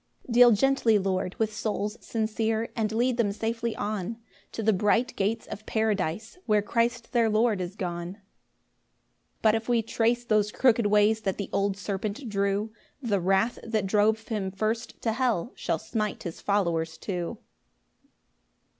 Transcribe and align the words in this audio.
4 0.25 0.31
Deal 0.33 0.51
gently, 0.51 0.97
Lord, 0.97 1.35
with 1.37 1.53
souls 1.53 1.95
sincere, 2.03 2.69
And 2.75 2.91
lead 2.91 3.17
them 3.17 3.31
safely 3.31 3.75
on 3.75 4.17
To 4.51 4.63
the 4.63 4.73
bright 4.73 5.15
gates 5.15 5.45
of 5.45 5.63
Paradise, 5.67 6.39
Where 6.47 6.63
Christ 6.63 7.11
their 7.11 7.29
Lord 7.29 7.61
is 7.61 7.75
gone. 7.75 8.13
5 8.15 8.21
But 9.43 9.53
if 9.53 9.69
we 9.69 9.83
trace 9.83 10.25
those 10.25 10.51
crooked 10.51 10.87
ways 10.87 11.21
That 11.21 11.37
the 11.37 11.51
old 11.53 11.77
serpent 11.77 12.27
drew, 12.29 12.73
The 12.99 13.19
wrath 13.19 13.59
that 13.63 13.85
drove 13.85 14.27
him 14.29 14.49
first 14.49 14.99
to 15.03 15.13
hell 15.13 15.51
Shall 15.53 15.77
smite 15.77 16.23
his 16.23 16.41
followers 16.41 16.97
too. 16.97 17.37